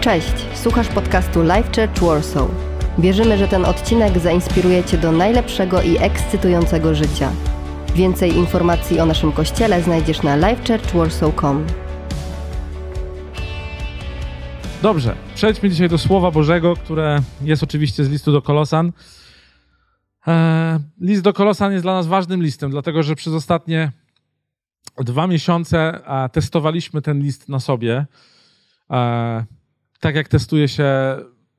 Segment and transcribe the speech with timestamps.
[0.00, 2.50] Cześć, słuchasz podcastu Life Church Warsaw.
[2.98, 7.32] Wierzymy, że ten odcinek zainspiruje Cię do najlepszego i ekscytującego życia.
[7.94, 11.66] Więcej informacji o naszym kościele znajdziesz na lifechurchwarsaw.com.
[14.82, 18.92] Dobrze, przejdźmy dzisiaj do Słowa Bożego, które jest oczywiście z listu do Kolosan.
[20.26, 23.92] Eee, list do Kolosan jest dla nas ważnym listem, dlatego że przez ostatnie
[24.98, 26.00] dwa miesiące
[26.32, 28.06] testowaliśmy ten list na sobie.
[30.00, 31.16] Tak jak testuje się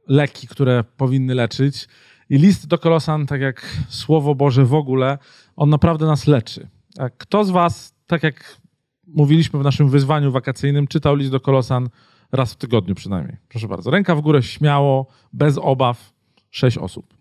[0.07, 1.87] leki, które powinny leczyć.
[2.29, 5.17] I list do Kolosan, tak jak Słowo Boże w ogóle,
[5.55, 6.67] on naprawdę nas leczy.
[6.97, 8.61] A kto z Was, tak jak
[9.07, 11.89] mówiliśmy w naszym wyzwaniu wakacyjnym, czytał list do Kolosan
[12.31, 13.37] raz w tygodniu przynajmniej?
[13.47, 13.91] Proszę bardzo.
[13.91, 16.13] Ręka w górę, śmiało, bez obaw.
[16.51, 17.13] Sześć osób.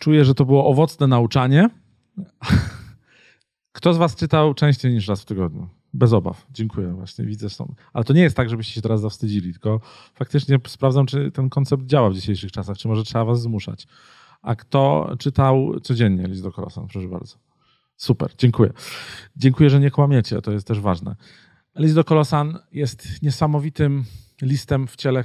[0.00, 1.70] Czuję, że to było owocne nauczanie.
[3.72, 5.68] Kto z Was czytał częściej niż raz w tygodniu?
[5.94, 6.46] Bez obaw.
[6.50, 6.94] Dziękuję.
[6.94, 7.74] Właśnie widzę są.
[7.92, 9.80] Ale to nie jest tak, żebyście się teraz zawstydzili, tylko
[10.14, 13.86] faktycznie sprawdzam, czy ten koncept działa w dzisiejszych czasach, czy może trzeba was zmuszać.
[14.42, 16.86] A kto czytał codziennie list do Kolosan?
[16.88, 17.36] Proszę bardzo.
[17.96, 18.72] Super, dziękuję.
[19.36, 21.16] Dziękuję, że nie kłamiecie, to jest też ważne.
[21.76, 24.04] List do Kolosan jest niesamowitym
[24.42, 25.24] listem w ciele,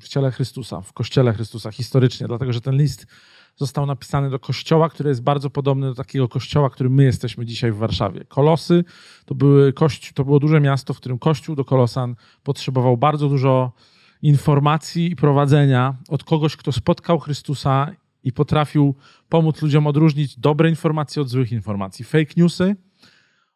[0.00, 3.06] w ciele Chrystusa, w kościele Chrystusa historycznie, dlatego że ten list
[3.60, 7.72] został napisany do kościoła, który jest bardzo podobny do takiego kościoła, którym my jesteśmy dzisiaj
[7.72, 8.24] w Warszawie.
[8.28, 8.84] Kolosy
[9.24, 13.72] to, były kości, to było duże miasto, w którym kościół do Kolosan potrzebował bardzo dużo
[14.22, 17.90] informacji i prowadzenia od kogoś, kto spotkał Chrystusa
[18.24, 18.94] i potrafił
[19.28, 22.04] pomóc ludziom odróżnić dobre informacje od złych informacji.
[22.04, 22.76] Fake newsy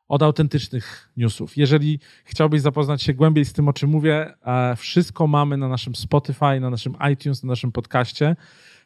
[0.08, 1.56] od autentycznych newsów.
[1.56, 5.94] Jeżeli chciałbyś zapoznać się głębiej z tym, o czym mówię, e, wszystko mamy na naszym
[5.94, 8.36] Spotify, na naszym iTunes, na naszym podcaście.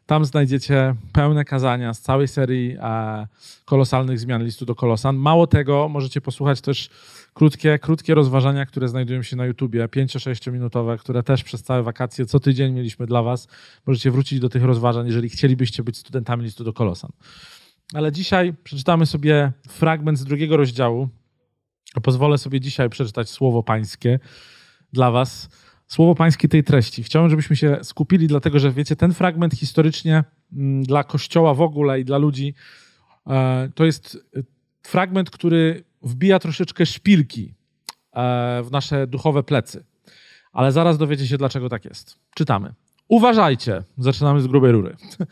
[0.09, 3.27] Tam znajdziecie pełne kazania z całej serii e,
[3.65, 5.17] kolosalnych zmian listu do Kolosan.
[5.17, 6.91] Mało tego, możecie posłuchać też
[7.35, 12.27] krótkie, krótkie rozważania, które znajdują się na YouTubie, 5-6 minutowe, które też przez całe wakacje
[12.27, 13.49] co tydzień mieliśmy dla Was.
[13.87, 17.11] Możecie wrócić do tych rozważań, jeżeli chcielibyście być studentami listu do Kolosan.
[17.95, 21.09] Ale dzisiaj przeczytamy sobie fragment z drugiego rozdziału.
[22.03, 24.19] Pozwolę sobie dzisiaj przeczytać słowo pańskie
[24.93, 25.49] dla Was
[25.89, 27.03] słowo pańskie tej treści.
[27.03, 32.01] Chciałbym, żebyśmy się skupili, dlatego że wiecie, ten fragment historycznie mm, dla Kościoła w ogóle
[32.01, 32.55] i dla ludzi
[33.27, 34.43] e, to jest e,
[34.83, 37.55] fragment, który wbija troszeczkę szpilki
[38.13, 39.85] e, w nasze duchowe plecy.
[40.53, 42.19] Ale zaraz dowiecie się, dlaczego tak jest.
[42.35, 42.75] Czytamy.
[43.09, 43.83] Uważajcie.
[43.99, 44.97] Zaczynamy z grubej rury.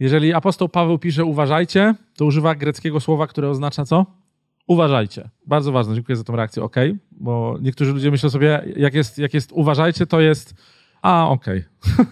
[0.00, 4.06] Jeżeli apostoł Paweł pisze uważajcie, to używa greckiego słowa, które oznacza co?
[4.68, 5.30] Uważajcie.
[5.46, 6.62] Bardzo ważne, dziękuję za tą reakcję.
[6.62, 6.76] OK,
[7.10, 10.54] bo niektórzy ludzie myślą sobie, jak jest, jak jest uważajcie, to jest.
[11.02, 11.28] A.
[11.28, 11.64] Okay.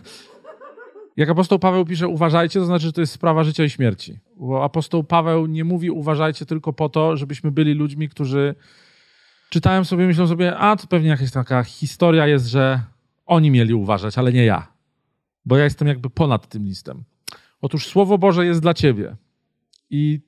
[1.17, 4.19] jak apostoł Paweł pisze uważajcie, to znaczy, że to jest sprawa życia i śmierci.
[4.37, 8.55] Bo apostoł Paweł nie mówi uważajcie tylko po to, żebyśmy byli ludźmi, którzy
[9.51, 12.81] czytają sobie, myślą sobie, a to pewnie jakaś taka historia jest, że
[13.27, 14.67] oni mieli uważać, ale nie ja.
[15.45, 17.05] Bo ja jestem jakby ponad tym listem.
[17.61, 19.17] Otóż Słowo Boże jest dla ciebie.
[19.91, 20.21] I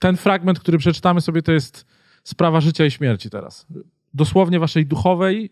[0.00, 1.86] ten fragment, który przeczytamy sobie, to jest
[2.24, 3.66] sprawa życia i śmierci teraz.
[4.14, 5.50] Dosłownie waszej duchowej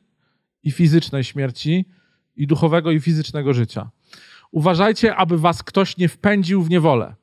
[0.62, 1.84] i fizycznej śmierci
[2.36, 3.90] i duchowego i fizycznego życia.
[4.50, 7.14] Uważajcie, aby was ktoś nie wpędził w niewolę.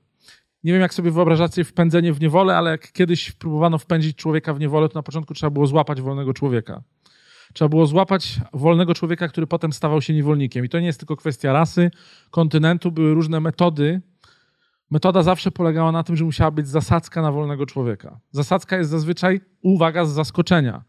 [0.63, 4.59] Nie wiem, jak sobie wyobrażacie wpędzenie w niewolę, ale jak kiedyś próbowano wpędzić człowieka w
[4.59, 6.83] niewolę, to na początku trzeba było złapać wolnego człowieka.
[7.53, 10.65] Trzeba było złapać wolnego człowieka, który potem stawał się niewolnikiem.
[10.65, 11.91] I to nie jest tylko kwestia rasy,
[12.31, 14.01] kontynentu, były różne metody,
[14.91, 18.19] Metoda zawsze polegała na tym, że musiała być zasadzka na wolnego człowieka.
[18.31, 20.83] Zasadzka jest zazwyczaj uwaga z zaskoczenia.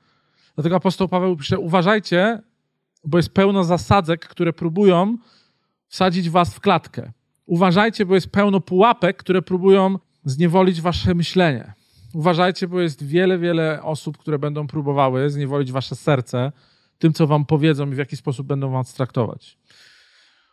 [0.54, 2.42] Dlatego apostoł Paweł pisze: Uważajcie,
[3.04, 5.18] bo jest pełno zasadzek, które próbują
[5.88, 7.12] wsadzić was w klatkę.
[7.46, 11.72] Uważajcie, bo jest pełno pułapek, które próbują zniewolić wasze myślenie.
[12.14, 16.52] Uważajcie, bo jest wiele, wiele osób, które będą próbowały zniewolić wasze serce
[16.98, 19.58] tym, co wam powiedzą i w jaki sposób będą was traktować.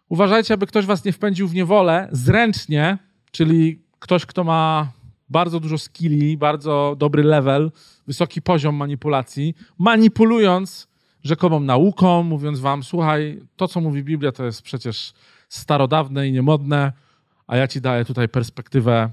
[0.10, 2.98] Uważajcie, aby ktoś was nie wpędził w niewolę zręcznie,
[3.34, 4.92] czyli ktoś, kto ma
[5.30, 7.72] bardzo dużo skilli, bardzo dobry level,
[8.08, 10.88] wysoki poziom manipulacji, manipulując
[11.24, 15.14] rzekomą nauką, mówiąc wam, słuchaj, to co mówi Biblia to jest przecież
[15.50, 16.94] starodawne i niemodne,
[17.48, 19.10] a ja ci daję tutaj perspektywę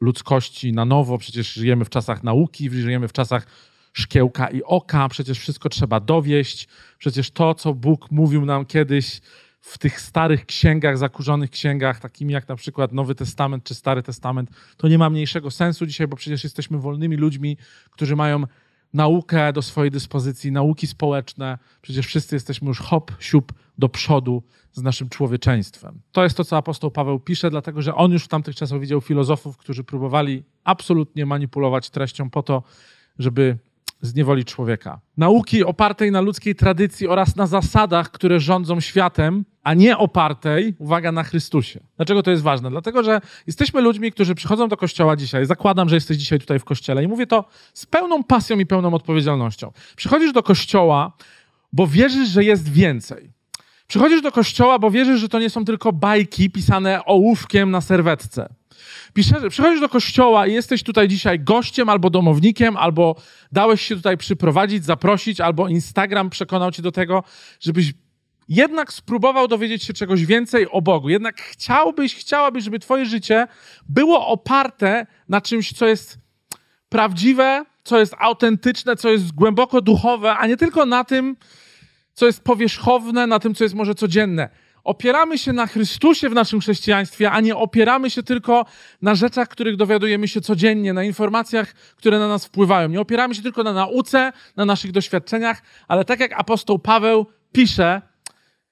[0.00, 3.46] ludzkości na nowo, przecież żyjemy w czasach nauki, żyjemy w czasach
[3.92, 6.68] szkiełka i oka, przecież wszystko trzeba dowieść,
[6.98, 9.20] przecież to, co Bóg mówił nam kiedyś,
[9.64, 14.50] w tych starych księgach, zakurzonych księgach, takimi jak na przykład Nowy Testament czy Stary Testament,
[14.76, 17.56] to nie ma mniejszego sensu dzisiaj, bo przecież jesteśmy wolnymi ludźmi,
[17.90, 18.44] którzy mają
[18.94, 21.58] naukę do swojej dyspozycji, nauki społeczne.
[21.82, 26.00] Przecież wszyscy jesteśmy już hop, siup do przodu z naszym człowieczeństwem.
[26.12, 29.00] To jest to, co apostoł Paweł pisze, dlatego że on już w tamtych czasach widział
[29.00, 32.62] filozofów, którzy próbowali absolutnie manipulować treścią po to,
[33.18, 33.58] żeby
[34.06, 35.00] zniewolić człowieka.
[35.16, 41.12] Nauki opartej na ludzkiej tradycji oraz na zasadach, które rządzą światem, a nie opartej, uwaga,
[41.12, 41.80] na Chrystusie.
[41.96, 42.70] Dlaczego to jest ważne?
[42.70, 45.46] Dlatego, że jesteśmy ludźmi, którzy przychodzą do kościoła dzisiaj.
[45.46, 48.94] Zakładam, że jesteś dzisiaj tutaj w kościele i mówię to z pełną pasją i pełną
[48.94, 49.72] odpowiedzialnością.
[49.96, 51.12] Przychodzisz do kościoła,
[51.72, 53.30] bo wierzysz, że jest więcej.
[53.86, 58.54] Przychodzisz do kościoła, bo wierzysz, że to nie są tylko bajki pisane ołówkiem na serwetce.
[59.12, 63.16] Pisze, przychodzisz do kościoła i jesteś tutaj dzisiaj gościem albo domownikiem, albo
[63.52, 67.24] dałeś się tutaj przyprowadzić, zaprosić, albo Instagram przekonał cię do tego,
[67.60, 67.92] żebyś
[68.48, 71.08] jednak spróbował dowiedzieć się czegoś więcej o Bogu.
[71.08, 73.46] Jednak chciałbyś, chciałabyś, żeby twoje życie
[73.88, 76.18] było oparte na czymś, co jest
[76.88, 81.36] prawdziwe, co jest autentyczne, co jest głęboko duchowe, a nie tylko na tym,
[82.14, 84.48] co jest powierzchowne, na tym, co jest może codzienne.
[84.84, 88.64] Opieramy się na Chrystusie w naszym chrześcijaństwie, a nie opieramy się tylko
[89.02, 92.88] na rzeczach, których dowiadujemy się codziennie, na informacjach, które na nas wpływają.
[92.88, 98.02] Nie opieramy się tylko na nauce, na naszych doświadczeniach, ale tak jak apostoł Paweł pisze,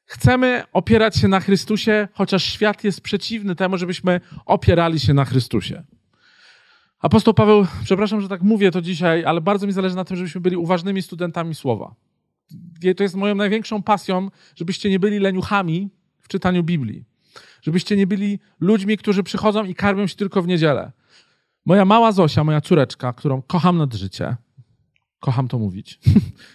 [0.04, 5.82] chcemy opierać się na Chrystusie, chociaż świat jest przeciwny temu, żebyśmy opierali się na Chrystusie.
[6.98, 10.40] Apostoł Paweł, przepraszam, że tak mówię to dzisiaj, ale bardzo mi zależy na tym, żebyśmy
[10.40, 11.94] byli uważnymi studentami słowa.
[12.96, 15.90] To jest moją największą pasją, żebyście nie byli leniuchami
[16.32, 17.04] czytaniu Biblii.
[17.62, 20.92] Żebyście nie byli ludźmi, którzy przychodzą i karmią się tylko w niedzielę.
[21.66, 24.36] Moja mała Zosia, moja córeczka, którą kocham nad życie,
[25.20, 26.00] kocham to mówić,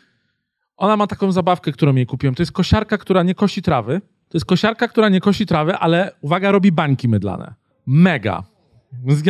[0.78, 2.36] ona ma taką zabawkę, którą jej kupiłem.
[2.36, 4.02] To jest kosiarka, która nie kosi trawy.
[4.30, 7.54] To jest kosiarka, która nie kosi trawy, ale uwaga, robi bańki mydlane.
[7.86, 8.44] Mega.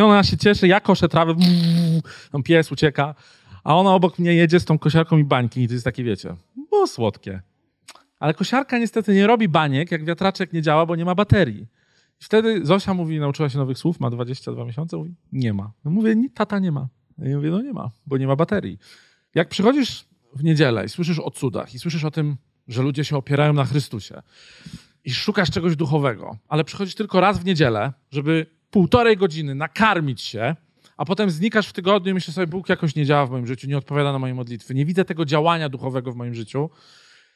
[0.03, 1.35] Ona się cieszy, ja koszę trawę,
[2.31, 3.15] tam pies ucieka,
[3.63, 6.35] a ona obok mnie jedzie z tą kosiarką i bańki i to jest takie, wiecie,
[6.71, 7.41] bo słodkie.
[8.19, 11.67] Ale kosiarka niestety nie robi baniek, jak wiatraczek nie działa, bo nie ma baterii.
[12.21, 15.71] I wtedy Zosia mówi, nauczyła się nowych słów, ma 22 miesiące, mówi, nie ma.
[15.85, 16.87] No mówię, tata nie ma.
[17.17, 18.79] Ja mówię, no nie ma, bo nie ma baterii.
[19.35, 22.37] Jak przychodzisz w niedzielę i słyszysz o cudach i słyszysz o tym,
[22.67, 24.21] że ludzie się opierają na Chrystusie
[25.05, 30.55] i szukasz czegoś duchowego, ale przychodzisz tylko raz w niedzielę, żeby półtorej godziny nakarmić się,
[30.97, 33.67] a potem znikasz w tygodniu i myślisz sobie, Bóg jakoś nie działa w moim życiu,
[33.67, 36.69] nie odpowiada na moje modlitwy, nie widzę tego działania duchowego w moim życiu,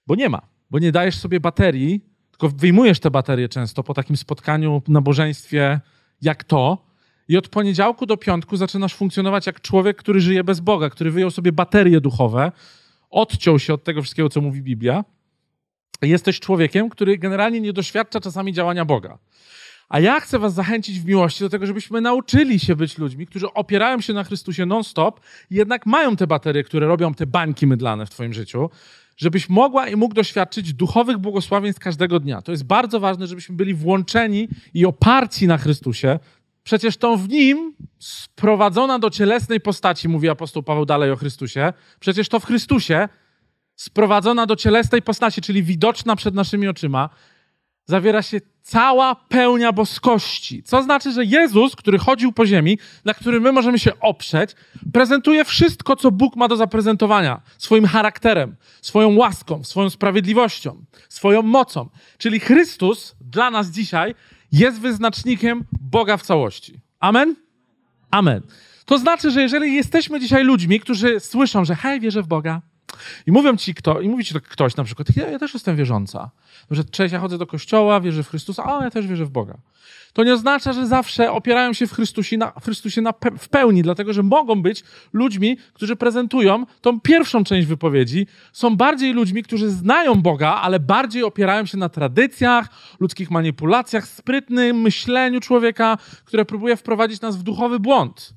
[0.07, 2.01] bo nie ma, bo nie dajesz sobie baterii,
[2.31, 5.79] tylko wyjmujesz te baterie często po takim spotkaniu, nabożeństwie
[6.21, 6.85] jak to
[7.27, 11.31] i od poniedziałku do piątku zaczynasz funkcjonować jak człowiek, który żyje bez Boga, który wyjął
[11.31, 12.51] sobie baterie duchowe,
[13.09, 15.05] odciął się od tego wszystkiego, co mówi Biblia.
[16.01, 19.17] Jesteś człowiekiem, który generalnie nie doświadcza czasami działania Boga.
[19.89, 23.53] A ja chcę Was zachęcić w miłości do tego, żebyśmy nauczyli się być ludźmi, którzy
[23.53, 25.19] opierają się na Chrystusie non-stop
[25.49, 28.69] jednak mają te baterie, które robią te bańki mydlane w Twoim życiu,
[29.17, 32.41] żebyś mogła i mógł doświadczyć duchowych błogosławieństw każdego dnia.
[32.41, 36.19] To jest bardzo ważne, żebyśmy byli włączeni i oparci na Chrystusie.
[36.63, 42.29] Przecież to w Nim sprowadzona do cielesnej postaci, mówi apostoł Paweł dalej o Chrystusie, przecież
[42.29, 43.09] to w Chrystusie
[43.75, 47.09] sprowadzona do cielesnej postaci, czyli widoczna przed naszymi oczyma,
[47.91, 50.63] zawiera się cała pełnia boskości.
[50.63, 54.55] Co znaczy, że Jezus, który chodził po ziemi, na którym my możemy się oprzeć,
[54.93, 61.89] prezentuje wszystko, co Bóg ma do zaprezentowania swoim charakterem, swoją łaską, swoją sprawiedliwością, swoją mocą.
[62.17, 64.15] Czyli Chrystus dla nas dzisiaj
[64.51, 66.79] jest wyznacznikiem Boga w całości.
[66.99, 67.35] Amen?
[68.11, 68.41] Amen.
[68.85, 72.61] To znaczy, że jeżeli jesteśmy dzisiaj ludźmi, którzy słyszą, że hej, wierzę w Boga,
[73.27, 75.75] i mówią ci kto, i mówi ci to ktoś na przykład, ja, ja też jestem
[75.75, 76.31] wierząca.
[76.71, 79.57] Że cześć, ja chodzę do kościoła, wierzę w Chrystusa, a ja też wierzę w Boga.
[80.13, 83.49] To nie oznacza, że zawsze opierają się w Chrystusie, na, w, Chrystusie na pe w
[83.49, 89.43] pełni, dlatego że mogą być ludźmi, którzy prezentują tą pierwszą część wypowiedzi, są bardziej ludźmi,
[89.43, 96.45] którzy znają Boga, ale bardziej opierają się na tradycjach, ludzkich manipulacjach, sprytnym myśleniu człowieka, które
[96.45, 98.33] próbuje wprowadzić nas w duchowy błąd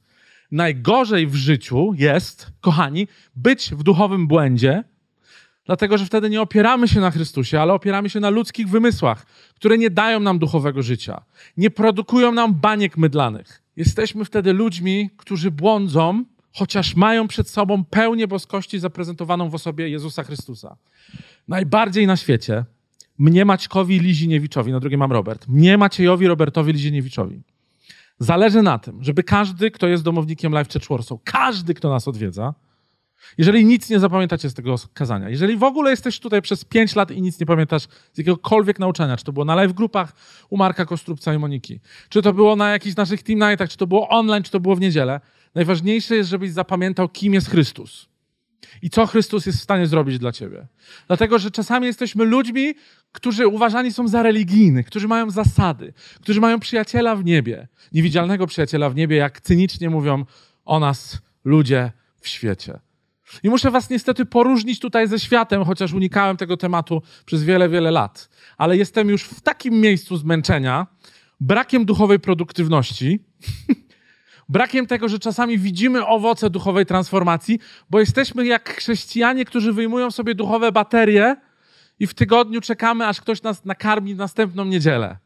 [0.54, 4.84] najgorzej w życiu jest, kochani, być w duchowym błędzie,
[5.66, 9.78] dlatego że wtedy nie opieramy się na Chrystusie, ale opieramy się na ludzkich wymysłach, które
[9.78, 11.22] nie dają nam duchowego życia,
[11.56, 13.62] nie produkują nam baniek mydlanych.
[13.76, 20.22] Jesteśmy wtedy ludźmi, którzy błądzą, chociaż mają przed sobą pełnię boskości zaprezentowaną w osobie Jezusa
[20.22, 20.76] Chrystusa.
[21.48, 22.64] Najbardziej na świecie
[23.18, 27.42] mnie Maćkowi Liziniewiczowi, na drugie mam Robert, mnie Maciejowi Robertowi Liziniewiczowi
[28.24, 32.54] Zależy na tym, żeby każdy, kto jest domownikiem Life Church Warsaw, każdy, kto nas odwiedza,
[33.38, 37.10] jeżeli nic nie zapamiętacie z tego kazania, jeżeli w ogóle jesteś tutaj przez 5 lat
[37.10, 40.12] i nic nie pamiętasz z jakiegokolwiek nauczania, czy to było na live grupach
[40.50, 43.86] u Marka Kostrupca i Moniki, czy to było na jakichś naszych team nightach, czy to
[43.86, 45.20] było online, czy to było w niedzielę,
[45.54, 48.08] najważniejsze jest, żebyś zapamiętał, kim jest Chrystus
[48.82, 50.66] i co Chrystus jest w stanie zrobić dla ciebie.
[51.06, 52.74] Dlatego, że czasami jesteśmy ludźmi,
[53.14, 58.90] którzy uważani są za religijnych, którzy mają zasady, którzy mają przyjaciela w niebie, niewidzialnego przyjaciela
[58.90, 60.24] w niebie, jak cynicznie mówią
[60.64, 62.80] o nas ludzie w świecie.
[63.42, 67.90] I muszę was niestety poróżnić tutaj ze światem, chociaż unikałem tego tematu przez wiele, wiele
[67.90, 68.28] lat.
[68.56, 70.86] Ale jestem już w takim miejscu zmęczenia,
[71.40, 73.18] brakiem duchowej produktywności,
[74.48, 77.58] brakiem tego, że czasami widzimy owoce duchowej transformacji,
[77.90, 81.36] bo jesteśmy jak chrześcijanie, którzy wyjmują sobie duchowe baterie
[81.98, 85.18] i w tygodniu czekamy, aż ktoś nas nakarmi następną niedzielę.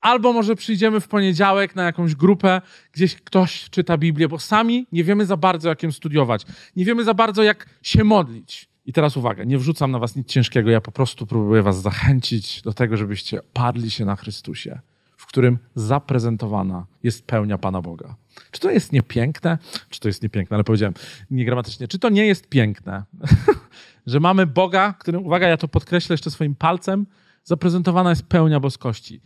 [0.00, 2.60] Albo może przyjdziemy w poniedziałek na jakąś grupę,
[2.92, 6.46] gdzieś ktoś czyta Biblię, bo sami nie wiemy za bardzo, jak ją studiować.
[6.76, 8.68] Nie wiemy za bardzo, jak się modlić.
[8.86, 12.62] I teraz uwaga, nie wrzucam na was nic ciężkiego, ja po prostu próbuję was zachęcić
[12.62, 14.80] do tego, żebyście oparli się na Chrystusie,
[15.16, 18.16] w którym zaprezentowana jest pełnia Pana Boga.
[18.50, 19.58] Czy to jest niepiękne?
[19.90, 20.94] Czy to jest niepiękne, ale powiedziałem
[21.30, 21.88] niegramatycznie.
[21.88, 23.04] Czy to nie jest piękne,
[24.08, 27.06] że mamy Boga, którym, uwaga, ja to podkreślę jeszcze swoim palcem,
[27.44, 29.20] zaprezentowana jest pełnia boskości.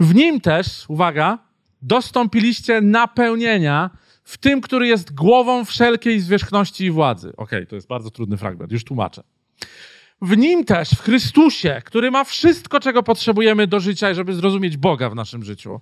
[0.00, 1.38] W nim też, uwaga,
[1.82, 3.90] dostąpiliście napełnienia
[4.22, 7.28] w tym, który jest głową wszelkiej zwierzchności i władzy.
[7.28, 9.22] Okej, okay, to jest bardzo trudny fragment, już tłumaczę.
[10.22, 15.10] W nim też, w Chrystusie, który ma wszystko, czego potrzebujemy do życia, żeby zrozumieć Boga
[15.10, 15.80] w naszym życiu.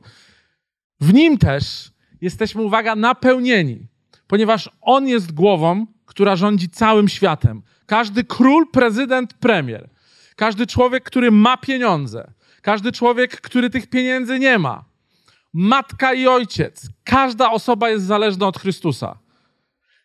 [1.00, 3.86] W nim też jesteśmy, uwaga, napełnieni,
[4.26, 7.62] ponieważ On jest głową, która rządzi całym światem.
[7.86, 9.88] Każdy król, prezydent, premier,
[10.36, 12.30] każdy człowiek, który ma pieniądze,
[12.62, 14.84] każdy człowiek, który tych pieniędzy nie ma,
[15.52, 19.18] matka i ojciec, każda osoba jest zależna od Chrystusa.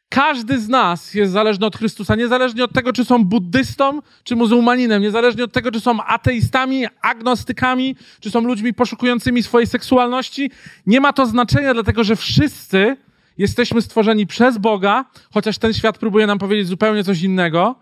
[0.10, 5.01] Każdy z nas jest zależny od Chrystusa, niezależnie od tego, czy są buddystą, czy muzułmaninem,
[5.01, 10.51] niezależnie od tego, czy są ateistami, agnostykami, czy są ludźmi poszukującymi swojej seksualności.
[10.86, 12.98] Nie ma to znaczenia, dlatego że wszyscy
[13.39, 17.75] jesteśmy stworzeni przez Boga, chociaż ten świat próbuje nam powiedzieć zupełnie coś innego.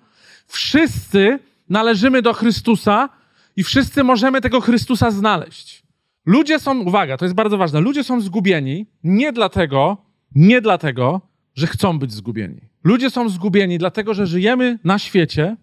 [0.47, 3.09] Wszyscy należymy do Chrystusa
[3.55, 5.83] i wszyscy możemy tego Chrystusa znaleźć.
[6.25, 9.97] Ludzie są, uwaga, to jest bardzo ważne, ludzie są zgubieni nie dlatego,
[10.35, 11.21] nie dlatego,
[11.55, 12.61] że chcą być zgubieni.
[12.83, 15.57] Ludzie są zgubieni dlatego, że żyjemy na świecie,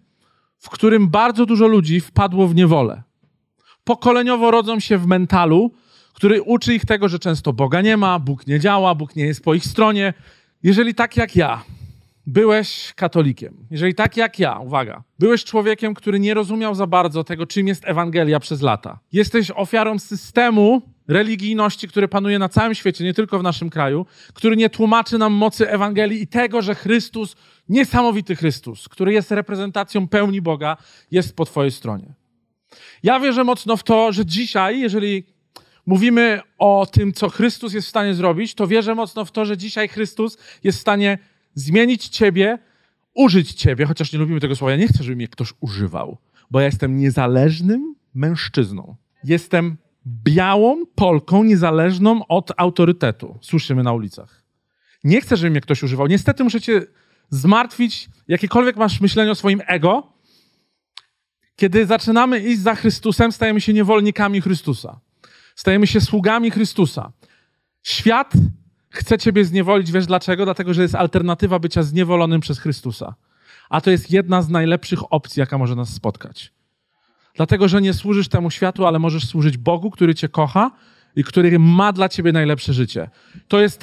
[0.57, 3.03] w którym bardzo dużo ludzi wpadło w niewolę.
[3.83, 5.71] Pokoleniowo rodzą się w mentalu,
[6.15, 9.43] który uczy ich tego, że często Boga nie ma, Bóg nie działa, Bóg nie jest
[9.43, 10.13] po ich stronie.
[10.63, 11.63] Jeżeli tak jak ja,
[12.27, 17.45] byłeś katolikiem, jeżeli tak jak ja, uwaga, byłeś człowiekiem, który nie rozumiał za bardzo tego,
[17.45, 23.13] czym jest Ewangelia przez lata, jesteś ofiarą systemu religijności, który panuje na całym świecie, nie
[23.13, 27.35] tylko w naszym kraju, który nie tłumaczy nam mocy Ewangelii i tego, że Chrystus,
[27.69, 30.77] niesamowity Chrystus, który jest reprezentacją pełni Boga,
[31.11, 32.13] jest po Twojej stronie.
[33.03, 35.34] Ja wierzę mocno w to, że dzisiaj, jeżeli
[35.85, 39.57] mówimy o tym, co Chrystus jest w stanie zrobić, to wierzę mocno w to, że
[39.57, 41.17] dzisiaj Chrystus jest w stanie
[41.53, 42.59] zmienić ciebie,
[43.13, 44.71] użyć ciebie, chociaż nie lubimy tego słowa.
[44.71, 46.17] Ja nie chcę, żeby mnie ktoś używał,
[46.51, 48.95] bo ja jestem niezależnym mężczyzną.
[49.23, 49.77] Jestem
[50.07, 53.37] białą Polką niezależną od autorytetu.
[53.41, 54.43] Słyszymy na ulicach.
[55.03, 56.07] Nie chcę, żeby mnie ktoś używał.
[56.07, 56.81] Niestety muszę cię
[57.29, 60.13] zmartwić, jakiekolwiek masz myślenie o swoim ego.
[61.55, 64.99] Kiedy zaczynamy iść za Chrystusem, stajemy się niewolnikami Chrystusa.
[65.55, 67.11] Stajemy się sługami Chrystusa.
[67.83, 68.33] Świat
[68.89, 70.45] chce ciebie zniewolić, wiesz dlaczego?
[70.45, 73.15] Dlatego, że jest alternatywa bycia zniewolonym przez Chrystusa.
[73.69, 76.53] A to jest jedna z najlepszych opcji, jaka może nas spotkać.
[77.35, 80.71] Dlatego, że nie służysz temu światu, ale możesz służyć Bogu, który cię kocha
[81.15, 83.09] i który ma dla ciebie najlepsze życie.
[83.47, 83.81] To jest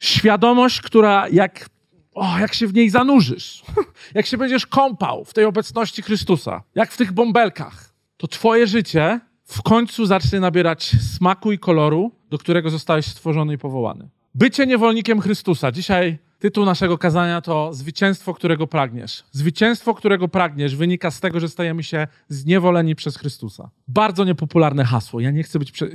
[0.00, 1.68] świadomość, która jak,
[2.14, 3.62] o, jak się w niej zanurzysz,
[4.14, 9.20] jak się będziesz kąpał w tej obecności Chrystusa, jak w tych bąbelkach, to twoje życie
[9.44, 14.08] w końcu zacznie nabierać smaku i koloru, do którego zostałeś stworzony i powołany.
[14.34, 15.72] Bycie niewolnikiem Chrystusa.
[15.72, 19.24] Dzisiaj tytuł naszego kazania to Zwycięstwo, którego pragniesz.
[19.32, 23.70] Zwycięstwo, którego pragniesz, wynika z tego, że stajemy się zniewoleni przez Chrystusa.
[23.88, 25.20] Bardzo niepopularne hasło.
[25.20, 25.72] Ja nie chcę być.
[25.72, 25.86] Prze...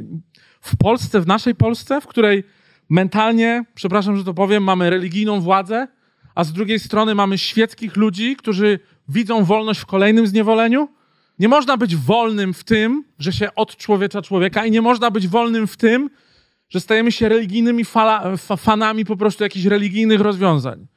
[0.61, 2.43] W Polsce, w naszej Polsce, w której
[2.89, 5.87] mentalnie, przepraszam, że to powiem, mamy religijną władzę,
[6.35, 8.79] a z drugiej strony mamy świeckich ludzi, którzy
[9.09, 10.89] widzą wolność w kolejnym zniewoleniu.
[11.39, 15.67] Nie można być wolnym w tym, że się odczłowiecza człowieka, i nie można być wolnym
[15.67, 16.09] w tym,
[16.69, 20.87] że stajemy się religijnymi fala, fanami po prostu jakichś religijnych rozwiązań.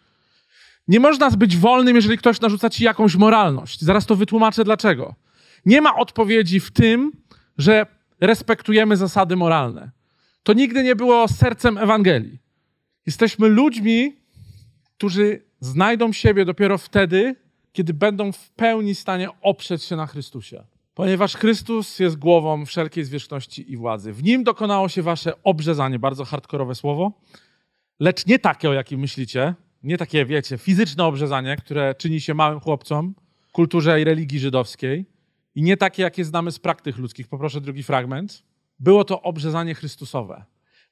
[0.88, 3.80] Nie można być wolnym, jeżeli ktoś narzuca ci jakąś moralność.
[3.80, 5.14] Zaraz to wytłumaczę dlaczego.
[5.66, 7.12] Nie ma odpowiedzi w tym,
[7.58, 7.87] że
[8.20, 9.90] respektujemy zasady moralne.
[10.42, 12.38] To nigdy nie było sercem Ewangelii.
[13.06, 14.16] Jesteśmy ludźmi,
[14.96, 17.37] którzy znajdą siebie dopiero wtedy,
[17.73, 20.64] kiedy będą w pełni stanie oprzeć się na Chrystusie.
[20.95, 24.12] Ponieważ Chrystus jest głową wszelkiej zwierzchności i władzy.
[24.12, 27.12] W nim dokonało się wasze obrzezanie, bardzo hardkorowe słowo,
[28.00, 32.61] lecz nie takie, o jakim myślicie, nie takie, wiecie, fizyczne obrzezanie, które czyni się małym
[32.61, 33.14] chłopcom
[33.49, 35.07] w kulturze i religii żydowskiej
[35.55, 37.29] i nie takie, jakie znamy z praktyk ludzkich.
[37.29, 38.43] Poproszę drugi fragment.
[38.79, 40.45] Było to obrzezanie Chrystusowe.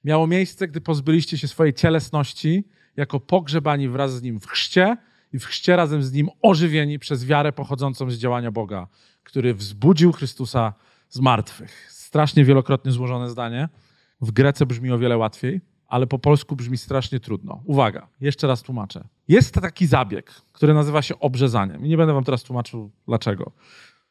[0.05, 2.65] Miało miejsce, gdy pozbyliście się swojej cielesności
[2.97, 4.97] jako pogrzebani wraz z Nim w chrzcie
[5.33, 8.87] i w chrzcie razem z Nim ożywieni przez wiarę pochodzącą z działania Boga,
[9.25, 10.73] który wzbudził Chrystusa
[11.09, 11.87] z martwych.
[11.91, 13.69] Strasznie wielokrotnie złożone zdanie.
[14.21, 17.63] W Grece brzmi o wiele łatwiej, ale po polsku brzmi strasznie trudno.
[17.65, 19.05] Uwaga, jeszcze raz tłumaczę.
[19.29, 21.87] Jest taki zabieg, który nazywa się obrzezaniem.
[21.87, 23.53] I nie będę wam teraz tłumaczył dlaczego.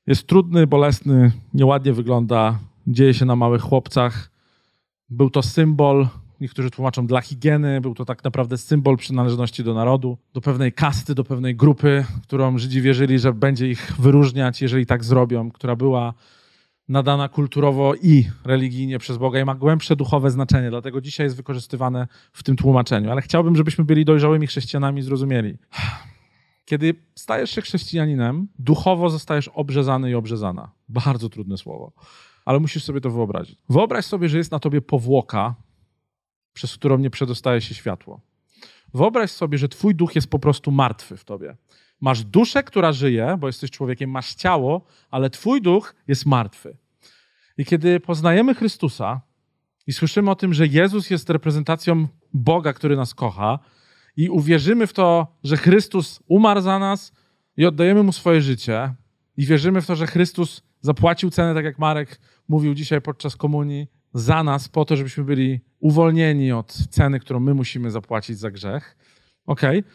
[0.08, 4.32] Jest trudny, bolesny, nieładnie wygląda, dzieje się na małych chłopcach.
[5.10, 6.08] Był to symbol,
[6.41, 11.15] niektórzy tłumaczą dla higieny, był to tak naprawdę symbol przynależności do narodu, do pewnej kasty,
[11.15, 16.13] do pewnej grupy, którą Żydzi wierzyli, że będzie ich wyróżniać, jeżeli tak zrobią, która była
[16.89, 22.08] nadana kulturowo i religijnie przez Boga i ma głębsze duchowe znaczenie, dlatego dzisiaj jest wykorzystywane
[22.34, 23.12] w tym tłumaczeniu.
[23.12, 25.58] Ale chciałbym, żebyśmy byli dojrzałymi chrześcijanami i zrozumieli.
[26.65, 30.72] Kiedy stajesz się chrześcijaninem, duchowo zostajesz obrzezany i obrzezana.
[30.89, 31.91] Bardzo trudne słowo,
[32.46, 33.60] ale musisz sobie to wyobrazić.
[33.69, 35.55] Wyobraź sobie, że jest na tobie powłoka,
[36.60, 38.22] przez którą nie przedostaje się światło.
[38.94, 41.56] Wyobraź sobie, że twój duch jest po prostu martwy w tobie.
[42.01, 46.78] Masz duszę, która żyje, bo jesteś człowiekiem, masz ciało, ale twój duch jest martwy.
[47.58, 49.22] I kiedy poznajemy Chrystusa
[49.88, 53.60] i słyszymy o tym, że Jezus jest reprezentacją Boga, który nas kocha,
[54.18, 57.12] i uwierzymy w to, że Chrystus umarł za nas
[57.58, 58.94] i oddajemy mu swoje życie,
[59.38, 63.88] i wierzymy w to, że Chrystus zapłacił cenę, tak jak Marek mówił dzisiaj podczas komunii,
[64.13, 68.98] za nas, po to, żebyśmy byli uwolnieni od ceny, którą my musimy zapłacić za grzech.
[69.46, 69.80] Okej.
[69.80, 69.92] Okay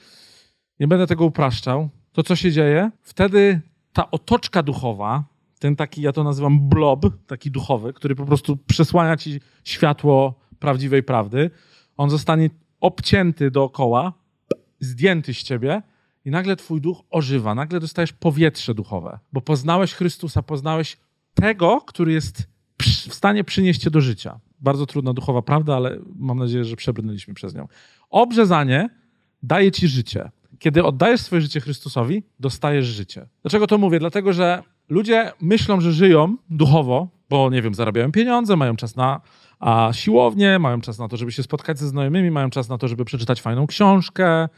[0.81, 2.91] nie będę tego upraszczał, to co się dzieje?
[3.03, 3.61] Wtedy
[3.93, 5.25] ta otoczka duchowa,
[5.59, 11.03] ten taki, ja to nazywam blob, taki duchowy, który po prostu przesłania ci światło prawdziwej
[11.03, 11.51] prawdy,
[11.97, 14.13] on zostanie obcięty dookoła,
[14.81, 15.83] zdjęty z ciebie
[16.25, 20.97] i nagle twój duch ożywa, nagle dostajesz powietrze duchowe, bo poznałeś Chrystusa, poznałeś
[21.35, 22.49] tego, który jest
[22.83, 24.41] w stanie przynieść cię do życia.
[24.61, 27.69] Bardzo trudna duchowa prawda, ale mam nadzieję, że przebrnęliśmy przez nią.
[28.11, 28.89] Obrzezanie
[29.43, 30.31] daje ci życie.
[30.59, 33.27] Kiedy oddajesz swoje życie Chrystusowi, dostajesz życie.
[33.43, 33.99] Dlaczego to mówię?
[33.99, 39.21] Dlatego, że ludzie myślą, że żyją duchowo, bo nie wiem, zarabiają pieniądze, mają czas na
[39.61, 42.89] a siłownię, mają czas na to, żeby się spotkać ze znajomymi, mają czas na to,
[42.89, 44.49] żeby przeczytać fajną książkę,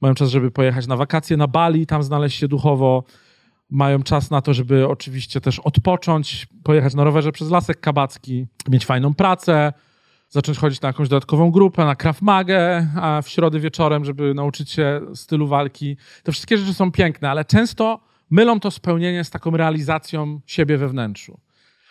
[0.00, 3.04] mają czas, żeby pojechać na wakacje na Bali, tam znaleźć się duchowo,
[3.72, 8.86] mają czas na to, żeby oczywiście też odpocząć, pojechać na rowerze przez Lasek Kabacki, mieć
[8.86, 9.72] fajną pracę,
[10.28, 12.20] zacząć chodzić na jakąś dodatkową grupę, na Krav
[12.96, 15.96] a w środę wieczorem, żeby nauczyć się stylu walki.
[16.22, 20.88] Te wszystkie rzeczy są piękne, ale często mylą to spełnienie z taką realizacją siebie we
[20.88, 21.40] wnętrzu.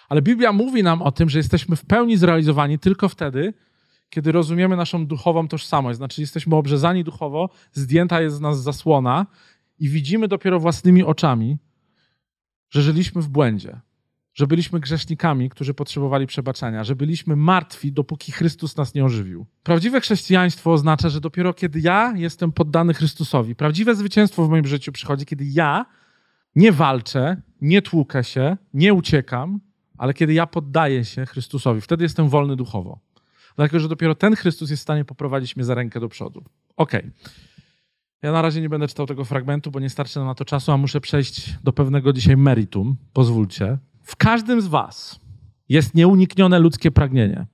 [0.09, 3.53] Ale Biblia mówi nam o tym, że jesteśmy w pełni zrealizowani tylko wtedy,
[4.09, 5.97] kiedy rozumiemy naszą duchową tożsamość.
[5.97, 9.25] Znaczy, jesteśmy obrzezani duchowo, zdjęta jest z nas zasłona
[9.79, 11.57] i widzimy dopiero własnymi oczami,
[12.71, 13.79] że żyliśmy w błędzie,
[14.33, 19.45] że byliśmy grzesznikami, którzy potrzebowali przebaczenia, że byliśmy martwi, dopóki Chrystus nas nie ożywił.
[19.63, 24.91] Prawdziwe chrześcijaństwo oznacza, że dopiero kiedy ja jestem poddany Chrystusowi, prawdziwe zwycięstwo w moim życiu
[24.91, 25.85] przychodzi, kiedy ja
[26.55, 29.59] nie walczę, nie tłukę się, nie uciekam,
[29.97, 32.99] ale kiedy ja poddaję się Chrystusowi, wtedy jestem wolny duchowo.
[33.55, 36.43] Dlatego, że dopiero ten Chrystus jest w stanie poprowadzić mnie za rękę do przodu.
[36.77, 36.99] Okej.
[36.99, 37.11] Okay.
[38.21, 40.71] Ja na razie nie będę czytał tego fragmentu, bo nie starczy nam na to czasu,
[40.71, 42.97] a muszę przejść do pewnego dzisiaj meritum.
[43.13, 43.77] Pozwólcie.
[44.03, 45.19] W każdym z Was
[45.69, 47.45] jest nieuniknione ludzkie pragnienie.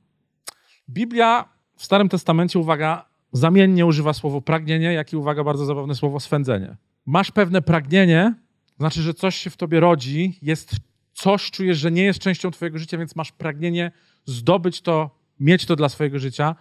[0.90, 6.20] Biblia w Starym Testamencie, uwaga, zamiennie używa słowo pragnienie, jak i uwaga, bardzo zabawne słowo
[6.20, 6.78] swędzenie.
[7.06, 8.36] Masz pewne pragnienie,
[8.80, 10.76] znaczy, że coś się w tobie rodzi, jest
[11.14, 13.92] coś, czujesz, że nie jest częścią twojego życia, więc masz pragnienie
[14.26, 16.56] zdobyć to, mieć to dla swojego życia.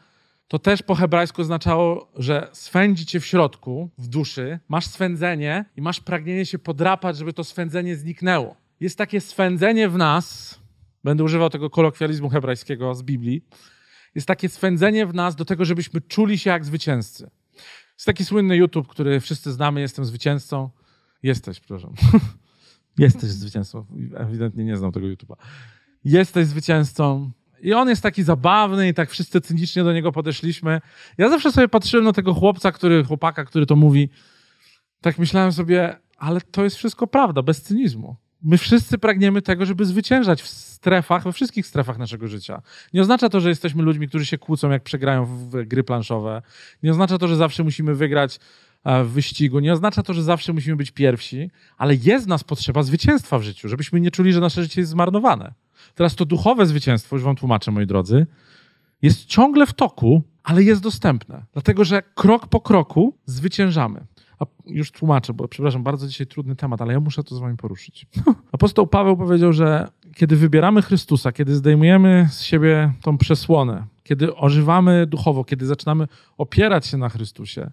[0.48, 5.82] To też po hebrajsku oznaczało, że swędzi cię w środku, w duszy, masz swędzenie i
[5.82, 10.59] masz pragnienie się podrapać, żeby to swędzenie zniknęło jest takie swędzenie w nas,
[11.04, 13.44] będę używał tego kolokwializmu hebrajskiego z Biblii,
[14.14, 17.30] jest takie swędzenie w nas do tego, żebyśmy czuli się jak zwycięzcy.
[17.94, 20.70] Jest taki słynny YouTube, który wszyscy znamy, jestem zwycięzcą.
[21.22, 21.94] Jesteś, przepraszam.
[22.98, 23.87] Jesteś zwycięzcą.
[24.14, 25.37] Ewidentnie nie znam tego YouTube'a.
[26.04, 27.30] Jesteś zwycięzcą.
[27.61, 30.81] I on jest taki zabawny i tak wszyscy cynicznie do niego podeszliśmy.
[31.19, 34.09] Ja zawsze sobie patrzyłem na tego chłopca, który, chłopaka, który to mówi.
[35.01, 38.16] Tak myślałem sobie, ale to jest wszystko prawda, bez cynizmu.
[38.42, 42.62] My wszyscy pragniemy tego, żeby zwyciężać w strefach, we wszystkich strefach naszego życia.
[42.95, 46.42] Nie oznacza to, że jesteśmy ludźmi, którzy się kłócą, jak przegrają w gry planszowe.
[46.83, 48.38] Nie oznacza to, że zawsze musimy wygrać
[48.85, 49.61] e, w wyścigu.
[49.61, 53.69] Nie oznacza to, że zawsze musimy być pierwsi, ale jest nas potrzeba zwycięstwa w życiu,
[53.69, 55.55] żebyśmy nie czuli, że nasze życie jest zmarnowane.
[55.94, 58.26] Teraz to duchowe zwycięstwo, już wam tłumaczę, moi drodzy,
[59.02, 61.44] jest ciągle w toku, ale jest dostępne.
[61.52, 64.06] Dlatego, że krok po kroku zwyciężamy.
[64.38, 67.56] A już tłumaczę, bo przepraszam, bardzo dzisiaj trudny temat, ale ja muszę to z wami
[67.56, 68.06] poruszyć.
[68.52, 75.06] Apostoł Paweł powiedział, że kiedy wybieramy Chrystusa, kiedy zdejmujemy z siebie tą przesłonę, kiedy ożywamy
[75.06, 76.08] duchowo, kiedy zaczynamy
[76.38, 77.70] opierać się na Chrystusie,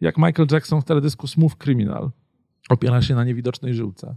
[0.00, 2.10] jak Michael Jackson w teledysku Smooth Criminal
[2.68, 4.16] opiera się na niewidocznej żyłce.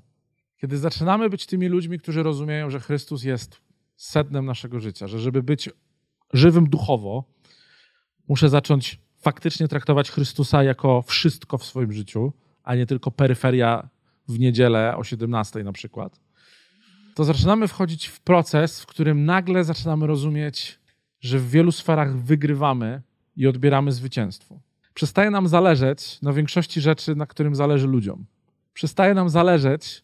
[0.64, 3.62] Kiedy zaczynamy być tymi ludźmi, którzy rozumieją, że Chrystus jest
[3.96, 5.70] sednem naszego życia, że żeby być
[6.34, 7.24] żywym duchowo,
[8.28, 13.90] muszę zacząć faktycznie traktować Chrystusa jako wszystko w swoim życiu, a nie tylko peryferia
[14.28, 16.20] w niedzielę o 17 na przykład,
[17.16, 20.80] to zaczynamy wchodzić w proces, w którym nagle zaczynamy rozumieć,
[21.22, 23.02] że w wielu sferach wygrywamy
[23.36, 24.60] i odbieramy zwycięstwo.
[24.94, 28.26] Przestaje nam zależeć na większości rzeczy, na którym zależy ludziom.
[28.74, 30.04] Przestaje nam zależeć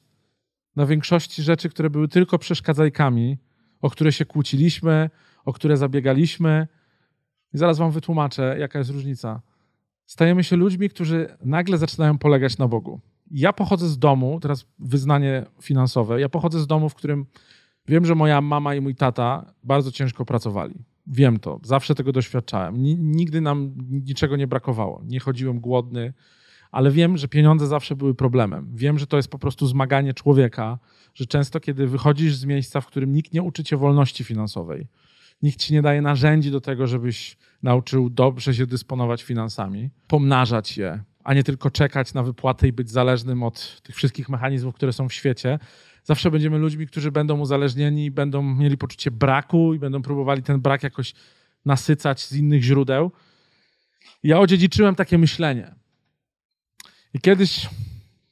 [0.75, 3.38] na większości rzeczy, które były tylko przeszkadzajkami,
[3.82, 5.10] o które się kłóciliśmy,
[5.45, 6.67] o które zabiegaliśmy.
[7.53, 9.41] I zaraz Wam wytłumaczę, jaka jest różnica.
[10.05, 12.99] Stajemy się ludźmi, którzy nagle zaczynają polegać na Bogu.
[13.32, 17.25] Ja pochodzę z domu, teraz wyznanie finansowe, ja pochodzę z domu, w którym
[17.88, 20.75] wiem, że moja mama i mój tata bardzo ciężko pracowali.
[21.08, 22.75] Wiem to, zawsze tego doświadczałem.
[22.99, 25.01] Nigdy nam niczego nie brakowało.
[25.05, 26.13] Nie chodziłem głodny,
[26.71, 28.71] ale wiem, że pieniądze zawsze były problemem.
[28.73, 30.79] Wiem, że to jest po prostu zmaganie człowieka,
[31.13, 34.88] że często, kiedy wychodzisz z miejsca, w którym nikt nie uczy cię wolności finansowej,
[35.41, 41.03] nikt ci nie daje narzędzi do tego, żebyś nauczył dobrze się dysponować finansami, pomnażać je,
[41.23, 45.10] a nie tylko czekać na wypłatę i być zależnym od tych wszystkich mechanizmów, które są
[45.10, 45.60] w świecie.
[46.03, 50.84] Zawsze będziemy ludźmi, którzy będą uzależnieni, będą mieli poczucie braku i będą próbowali ten brak
[50.84, 51.13] jakoś
[51.65, 53.12] nasycać z innych źródeł.
[54.23, 55.79] Ja odziedziczyłem takie myślenie.
[57.13, 57.69] I kiedyś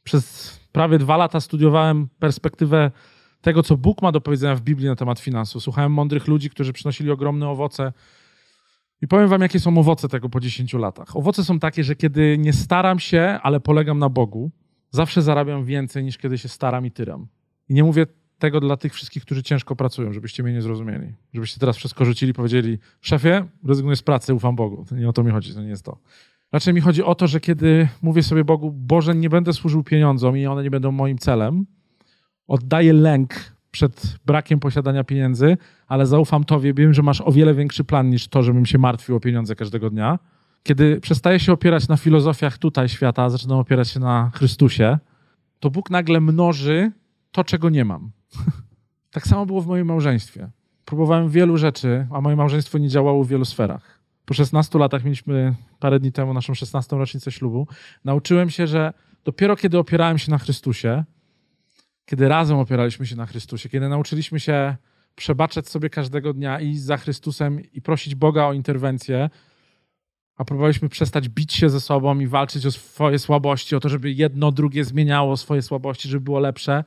[0.04, 2.92] przez prawie dwa lata studiowałem perspektywę
[3.42, 5.63] tego, co Bóg ma do powiedzenia w Biblii na temat finansów.
[5.63, 7.94] Słuchałem mądrych ludzi, którzy przynosili ogromne owoce
[9.02, 11.18] i powiem wam, jakie są owoce tego po 10 latach.
[11.18, 14.52] Owoce są takie, że kiedy nie staram się, ale polegam na Bogu,
[14.92, 17.28] zawsze zarabiam więcej niż kiedy się staram i tyram.
[17.70, 18.06] I nie mówię
[18.40, 21.13] tego dla tych wszystkich, którzy ciężko pracują, żebyście mnie nie zrozumieli.
[21.34, 24.86] Żebyście teraz wszystko rzucili powiedzieli, szefie, rezygnuję z pracy, ufam Bogu.
[24.90, 25.98] To nie o to mi chodzi, to nie jest to.
[26.52, 30.38] Raczej mi chodzi o to, że kiedy mówię sobie Bogu, Boże, nie będę służył pieniądzom
[30.38, 31.66] i one nie będą moim celem,
[32.48, 35.58] oddaję lęk przed brakiem posiadania pieniędzy,
[35.88, 39.16] ale zaufam Tobie, wiem, że masz o wiele większy plan niż to, żebym się martwił
[39.16, 40.20] o pieniądze każdego dnia.
[40.64, 44.98] Kiedy przestaję się opierać na filozofiach tutaj świata, zaczynam opierać się na Chrystusie,
[45.60, 46.92] to Bóg nagle mnoży
[47.32, 48.12] to, czego nie mam.
[49.12, 50.50] tak samo było w moim małżeństwie.
[50.86, 53.97] Próbowałem wielu rzeczy, a moje małżeństwo nie działało w wielu sferach.
[54.28, 56.96] Po 16 latach mieliśmy parę dni temu naszą 16.
[56.96, 57.68] rocznicę ślubu.
[58.06, 61.04] Nauczyłem się, że dopiero kiedy opierałem się na Chrystusie,
[62.06, 64.76] kiedy razem opieraliśmy się na Chrystusie, kiedy nauczyliśmy się
[65.16, 69.30] przebaczać sobie każdego dnia i za Chrystusem i prosić Boga o interwencję,
[70.38, 74.12] a próbowaliśmy przestać bić się ze sobą i walczyć o swoje słabości, o to, żeby
[74.12, 76.84] jedno, drugie zmieniało swoje słabości, żeby było lepsze,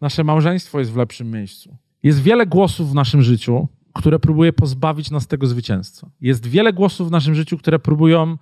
[0.00, 1.76] nasze małżeństwo jest w lepszym miejscu.
[2.02, 6.10] Jest wiele głosów w naszym życiu, które próbuje pozbawić nas tego zwycięstwa.
[6.20, 8.36] Jest wiele głosów w naszym życiu, które próbują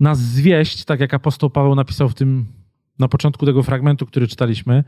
[0.00, 2.46] nas zwieść, tak jak apostoł Paweł napisał w tym
[2.98, 4.84] na początku tego fragmentu, który czytaliśmy,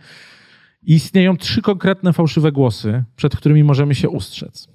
[0.83, 4.69] i istnieją trzy konkretne fałszywe głosy, przed którymi możemy się ustrzec.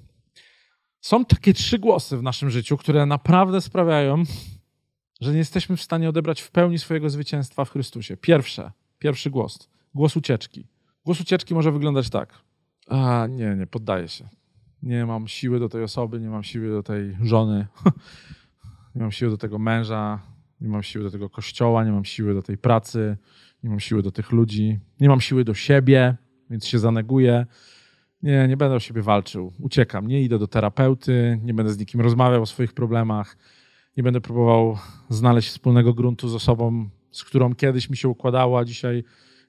[1.00, 4.22] Są takie trzy głosy w naszym życiu, które naprawdę sprawiają,
[5.20, 8.16] że nie jesteśmy w stanie odebrać w pełni swojego zwycięstwa w Chrystusie.
[8.16, 10.66] Pierwsze, pierwszy głos, głos ucieczki.
[11.04, 12.38] Głos ucieczki może wyglądać tak.
[12.88, 14.28] A, nie, nie, poddaję się.
[14.84, 17.66] Nie mam siły do tej osoby, nie mam siły do tej żony,
[18.94, 20.20] nie mam siły do tego męża,
[20.60, 23.16] nie mam siły do tego kościoła, nie mam siły do tej pracy,
[23.62, 26.16] nie mam siły do tych ludzi, nie mam siły do siebie,
[26.50, 27.46] więc się zaneguję.
[28.22, 29.52] Nie, nie będę o siebie walczył.
[29.60, 30.06] Uciekam.
[30.06, 33.36] Nie idę do terapeuty, nie będę z nikim rozmawiał o swoich problemach,
[33.96, 38.64] nie będę próbował znaleźć wspólnego gruntu z osobą, z którą kiedyś mi się układało, a
[38.64, 39.04] dzisiaj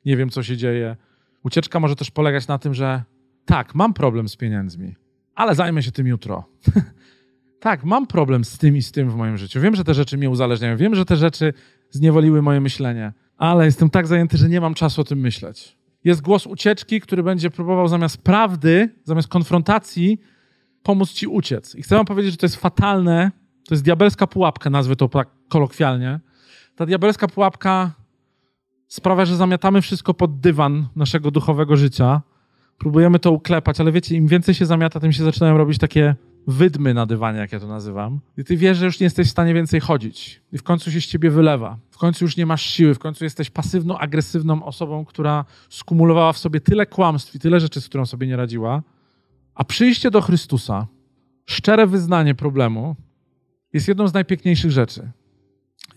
[0.06, 0.96] nie wiem, co się dzieje.
[1.44, 3.04] Ucieczka może też polegać na tym, że
[3.46, 4.96] tak, mam problem z pieniędzmi,
[5.36, 6.44] ale zajmę się tym jutro.
[7.60, 9.62] tak, mam problem z tym i z tym w moim życiu.
[9.62, 11.54] Wiem, że te rzeczy mnie uzależniają, wiem, że te rzeczy
[11.92, 15.78] zniewoliły moje myślenie ale jestem tak zajęty, że nie mam czasu o tym myśleć.
[16.04, 20.22] Jest głos ucieczki, który będzie próbował zamiast prawdy, zamiast konfrontacji,
[20.84, 21.76] pomóc ci uciec.
[21.76, 23.32] I chcę wam powiedzieć, że to jest fatalne,
[23.68, 26.20] to jest diabelska pułapka, nazwę to tak kolokwialnie.
[26.76, 27.92] Ta diabelska pułapka
[28.88, 32.22] sprawia, że zamiatamy wszystko pod dywan naszego duchowego życia.
[32.78, 36.16] Próbujemy to uklepać, ale wiecie, im więcej się zamiata, tym się zaczynają robić takie
[36.48, 38.20] wydmy na dywanie, jak ja to nazywam.
[38.38, 40.42] I ty wiesz, że już nie jesteś w stanie więcej chodzić.
[40.52, 41.78] I w końcu się z ciebie wylewa.
[41.92, 42.94] W końcu już nie masz siły.
[42.94, 47.82] W końcu jesteś pasywną, agresywną osobą, która skumulowała w sobie tyle kłamstw i tyle rzeczy,
[47.82, 48.84] z którą sobie nie radziła.
[49.56, 50.88] A przyjście do Chrystusa,
[51.46, 52.96] szczere wyznanie problemu,
[53.74, 55.12] jest jedną z najpiękniejszych rzeczy.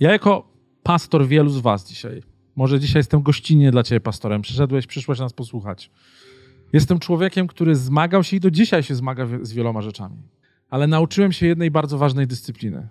[0.01, 2.23] Ja jako pastor wielu z was dzisiaj,
[2.57, 5.91] może dzisiaj jestem gościnnie dla ciebie pastorem, przyszedłeś, przyszłeś nas posłuchać.
[6.73, 10.23] Jestem człowiekiem, który zmagał się i do dzisiaj się zmaga z wieloma rzeczami
[10.71, 12.89] ale nauczyłem się jednej bardzo ważnej dyscypliny.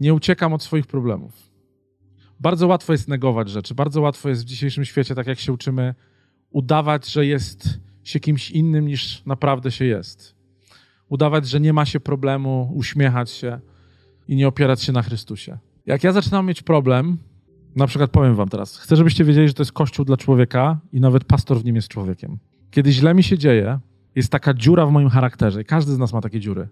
[0.00, 1.32] Nie uciekam od swoich problemów.
[2.40, 5.94] Bardzo łatwo jest negować rzeczy, bardzo łatwo jest w dzisiejszym świecie, tak jak się uczymy,
[6.50, 10.34] udawać, że jest się kimś innym niż naprawdę się jest.
[11.08, 13.60] Udawać, że nie ma się problemu, uśmiechać się
[14.28, 15.58] i nie opierać się na Chrystusie.
[15.86, 17.18] Jak ja zaczynam mieć problem,
[17.76, 21.00] na przykład powiem wam teraz, chcę, żebyście wiedzieli, że to jest kościół dla człowieka i
[21.00, 22.38] nawet pastor w nim jest człowiekiem.
[22.74, 23.78] Kiedy źle mi się dzieje,
[24.14, 26.68] jest taka dziura w moim charakterze każdy z nas ma takie dziury.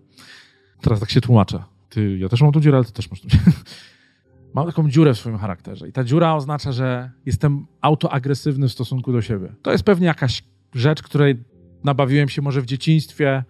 [0.80, 1.62] Teraz tak się tłumaczę.
[1.88, 3.44] Ty, ja też mam tu dziurę, ale ty też masz tu dziurę.
[4.54, 9.12] Mam taką dziurę w swoim charakterze i ta dziura oznacza, że jestem autoagresywny w stosunku
[9.12, 9.52] do siebie.
[9.62, 10.42] To jest pewnie jakaś
[10.74, 11.44] rzecz, której
[11.84, 13.44] nabawiłem się może w dzieciństwie.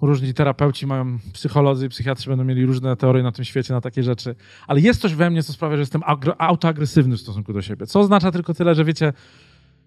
[0.00, 4.02] Różni terapeuci mają, psycholodzy i psychiatrzy będą mieli różne teorie na tym świecie, na takie
[4.02, 4.34] rzeczy.
[4.66, 6.02] Ale jest coś we mnie, co sprawia, że jestem
[6.38, 7.86] autoagresywny w stosunku do siebie.
[7.86, 9.12] Co oznacza tylko tyle, że wiecie,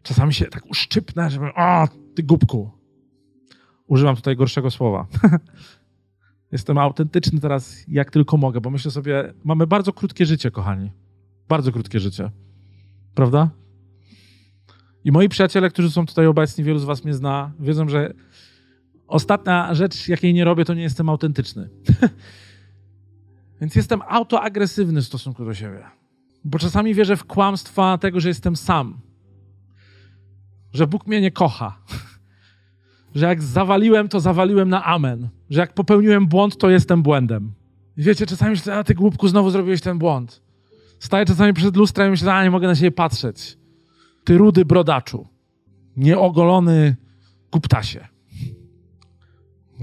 [0.03, 2.71] czasami się tak uszczypnę, żeby o, ty głupku.
[3.87, 5.07] Używam tutaj gorszego słowa.
[6.51, 10.91] Jestem autentyczny teraz jak tylko mogę, bo myślę sobie, mamy bardzo krótkie życie, kochani.
[11.47, 12.31] Bardzo krótkie życie.
[13.15, 13.49] Prawda?
[15.03, 18.13] I moi przyjaciele, którzy są tutaj obecni, wielu z was mnie zna, wiedzą, że
[19.07, 21.69] ostatnia rzecz, jakiej nie robię, to nie jestem autentyczny.
[23.61, 25.83] Więc jestem autoagresywny w stosunku do siebie.
[26.43, 28.97] Bo czasami wierzę w kłamstwa tego, że jestem sam.
[30.73, 31.77] Że Bóg mnie nie kocha
[33.15, 35.29] że jak zawaliłem, to zawaliłem na amen.
[35.49, 37.53] Że jak popełniłem błąd, to jestem błędem.
[37.97, 40.41] I wiecie, czasami myślę, a ty głupku, znowu zrobiłeś ten błąd.
[40.99, 43.57] Staję czasami przed lustrem i myślę, a nie mogę na siebie patrzeć.
[44.23, 45.27] Ty rudy brodaczu.
[45.97, 46.95] Nieogolony
[47.49, 48.07] kuptasie.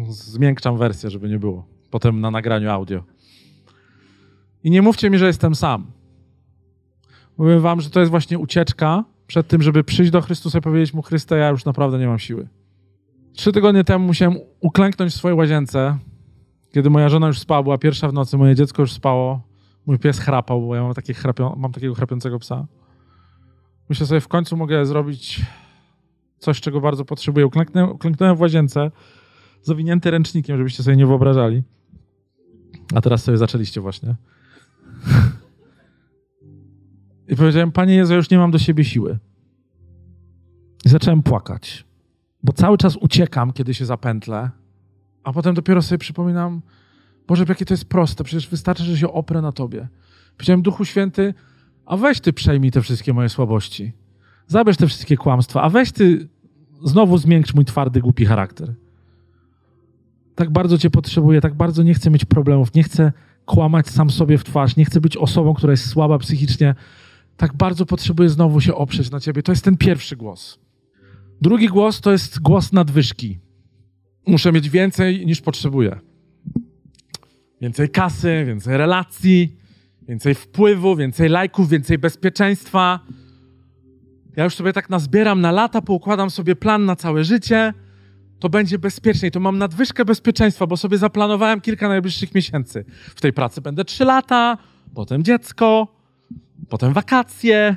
[0.09, 1.67] Zmiękczam wersję, żeby nie było.
[1.91, 3.05] Potem na nagraniu audio.
[4.65, 5.91] I nie mówcie mi, że jestem sam.
[7.39, 10.95] Mówię wam, że to jest właśnie ucieczka przed tym, żeby przyjść do Chrystusa i powiedzieć
[10.95, 12.49] mu, Chryste, ja już naprawdę nie mam siły.
[13.33, 15.99] Trzy tygodnie temu musiałem uklęknąć w swojej łazience,
[16.73, 19.41] kiedy moja żona już spała, była pierwsza w nocy, moje dziecko już spało,
[19.87, 22.67] mój pies chrapał, bo ja mam, takie chrapią, mam takiego chrapiącego psa.
[23.89, 25.41] Myślę sobie, w końcu mogę zrobić
[26.39, 27.47] coś, czego bardzo potrzebuję.
[27.47, 28.91] Uklęknąłem, uklęknąłem w łazience,
[29.63, 31.63] zawinięty ręcznikiem, żebyście sobie nie wyobrażali.
[32.95, 34.15] A teraz sobie zaczęliście właśnie.
[37.29, 39.19] I powiedziałem, Panie Jezu, już nie mam do siebie siły.
[40.85, 41.89] I zacząłem płakać
[42.43, 44.51] bo cały czas uciekam, kiedy się zapętlę,
[45.25, 46.63] a potem dopiero sobie przypominam,
[47.27, 49.89] Boże, jakie to jest proste, przecież wystarczy, że się oprę na Tobie.
[50.37, 51.35] Powiedziałem, Duchu Święty,
[51.87, 53.93] a weź Ty przejmij te wszystkie moje słabości.
[54.47, 56.29] Zabierz te wszystkie kłamstwa, a weź Ty
[56.85, 58.75] znowu zmiękcz mój twardy, głupi charakter.
[60.35, 63.13] Tak bardzo Cię potrzebuję, tak bardzo nie chcę mieć problemów, nie chcę
[63.45, 66.75] kłamać sam sobie w twarz, nie chcę być osobą, która jest słaba psychicznie.
[67.39, 69.43] Tak bardzo potrzebuję znowu się oprzeć na Ciebie.
[69.43, 70.59] To jest ten pierwszy głos.
[71.41, 73.39] Drugi głos to jest głos nadwyżki.
[74.27, 75.99] Muszę mieć więcej niż potrzebuję.
[77.61, 79.57] Więcej kasy, więcej relacji,
[80.09, 83.01] więcej wpływu, więcej lajków, więcej bezpieczeństwa.
[84.37, 87.75] Ja już sobie tak nazbieram na lata, poukładam sobie plan na całe życie.
[88.39, 89.31] To będzie bezpieczniej.
[89.31, 92.85] To mam nadwyżkę bezpieczeństwa, bo sobie zaplanowałem kilka najbliższych miesięcy.
[93.15, 94.59] W tej pracy będę trzy lata,
[94.95, 95.98] potem dziecko,
[96.69, 97.77] potem wakacje,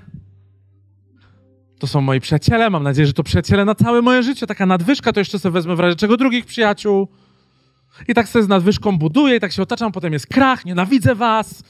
[1.79, 4.47] to są moi przyjaciele, mam nadzieję, że to przyjaciele na całe moje życie.
[4.47, 7.07] Taka nadwyżka to jeszcze sobie wezmę w razie czego drugich przyjaciół.
[8.07, 11.63] I tak sobie z nadwyżką buduję i tak się otaczam, potem jest krach, nienawidzę was,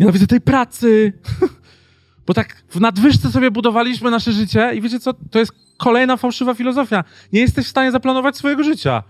[0.00, 1.12] nienawidzę tej pracy.
[2.26, 6.54] Bo tak w nadwyżce sobie budowaliśmy nasze życie i wiecie co, to jest kolejna fałszywa
[6.54, 7.04] filozofia.
[7.32, 9.02] Nie jesteś w stanie zaplanować swojego życia.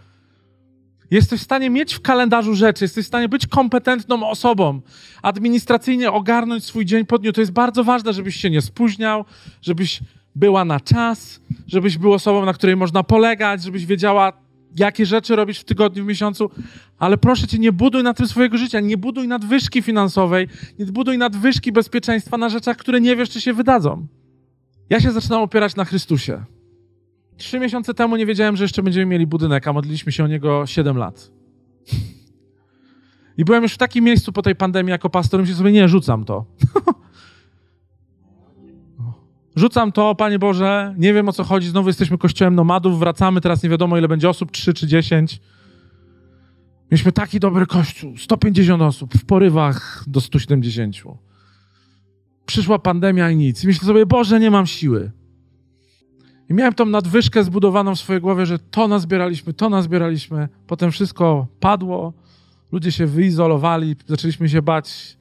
[1.13, 4.81] Jesteś w stanie mieć w kalendarzu rzeczy, jesteś w stanie być kompetentną osobą,
[5.23, 7.33] administracyjnie ogarnąć swój dzień po dniu.
[7.33, 9.25] To jest bardzo ważne, żebyś się nie spóźniał,
[9.63, 10.01] żebyś
[10.35, 14.33] była na czas, żebyś był osobą, na której można polegać, żebyś wiedziała,
[14.77, 16.51] jakie rzeczy robisz w tygodniu, w miesiącu,
[16.99, 20.49] ale proszę cię, nie buduj na tym swojego życia, nie buduj nadwyżki finansowej,
[20.79, 24.07] nie buduj nadwyżki bezpieczeństwa na rzeczach, które nie wiesz, czy się wydadzą.
[24.91, 26.45] Ja się zaczynam opierać na Chrystusie.
[27.43, 30.67] Trzy miesiące temu nie wiedziałem, że jeszcze będziemy mieli budynek, a modliliśmy się o niego
[30.67, 31.31] siedem lat.
[33.39, 36.25] I byłem już w takim miejscu po tej pandemii jako pastor, myślę sobie, nie, rzucam
[36.25, 36.45] to.
[39.57, 43.63] Rzucam to, Panie Boże, nie wiem o co chodzi, znowu jesteśmy kościołem nomadów, wracamy, teraz
[43.63, 45.41] nie wiadomo ile będzie osób, 3 czy 10.
[46.91, 50.97] Mieliśmy taki dobry kościół, 150 osób, w porywach do 170.
[52.47, 53.65] Przyszła pandemia i nic.
[53.65, 55.11] I myślę sobie, Boże, nie mam siły.
[56.51, 60.49] I miałem tą nadwyżkę zbudowaną w swojej głowie, że to nazbieraliśmy, to nazbieraliśmy.
[60.67, 62.13] Potem wszystko padło,
[62.73, 65.17] ludzie się wyizolowali, zaczęliśmy się bać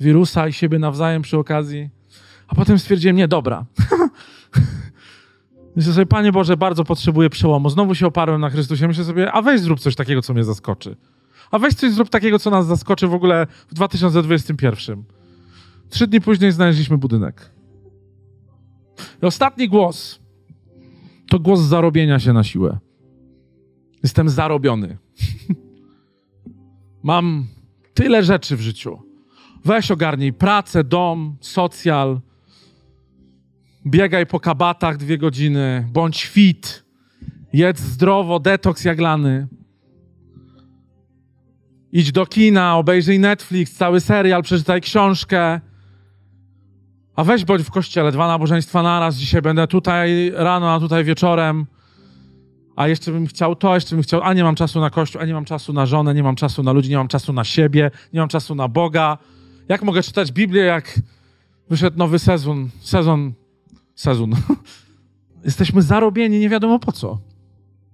[0.00, 1.90] wirusa i siebie nawzajem przy okazji.
[2.48, 3.64] A potem stwierdziłem, nie, dobra.
[5.76, 7.70] Myślę sobie, Panie Boże, bardzo potrzebuję przełomu.
[7.70, 8.88] Znowu się oparłem na Chrystusie.
[8.88, 10.96] Myślę sobie, a weź zrób coś takiego, co mnie zaskoczy.
[11.50, 15.04] A weź coś zrób takiego, co nas zaskoczy w ogóle w 2021.
[15.90, 17.50] Trzy dni później znaleźliśmy budynek.
[19.22, 20.19] I ostatni głos
[21.30, 22.78] to głos zarobienia się na siłę.
[24.02, 24.98] Jestem zarobiony.
[27.02, 27.46] Mam
[27.94, 28.98] tyle rzeczy w życiu.
[29.64, 32.20] Weź ogarnij pracę, dom, socjal.
[33.86, 36.84] Biegaj po kabatach dwie godziny, bądź fit.
[37.52, 39.48] Jedz zdrowo, detoks jaglany.
[41.92, 45.60] Idź do kina, obejrzyj Netflix, cały serial, przeczytaj książkę.
[47.20, 49.16] A weź bądź w kościele, dwa nabożeństwa naraz.
[49.16, 51.66] Dzisiaj będę tutaj rano, a tutaj wieczorem.
[52.76, 54.20] A jeszcze bym chciał to, jeszcze bym chciał.
[54.22, 56.62] A nie mam czasu na kościół, a nie mam czasu na żonę, nie mam czasu
[56.62, 59.18] na ludzi, nie mam czasu na siebie, nie mam czasu na Boga.
[59.68, 61.00] Jak mogę czytać Biblię, jak
[61.70, 62.68] wyszedł nowy sezon?
[62.80, 63.32] Sezon.
[63.94, 64.30] Sezon.
[65.44, 67.18] Jesteśmy zarobieni nie wiadomo po co.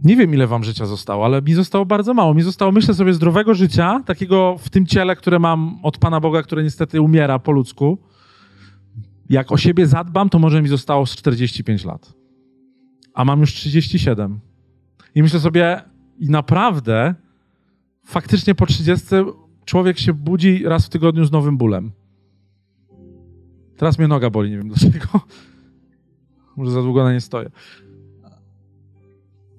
[0.05, 2.35] Nie wiem, ile wam życia zostało, ale mi zostało bardzo mało.
[2.35, 6.43] Mi zostało, myślę sobie, zdrowego życia, takiego w tym ciele, które mam od Pana Boga,
[6.43, 7.99] które niestety umiera po ludzku.
[9.31, 12.13] Jak o siebie zadbam, to może mi zostało z 45 lat.
[13.15, 14.41] A mam już 37.
[15.15, 15.83] I myślę sobie,
[16.19, 17.15] i naprawdę,
[18.05, 19.07] faktycznie po 30
[19.65, 21.93] człowiek się budzi raz w tygodniu z nowym bólem.
[23.77, 25.07] Teraz mnie noga boli, nie wiem dlaczego.
[26.57, 27.51] Może za długo na nie stoję.